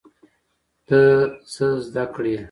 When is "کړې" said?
2.13-2.35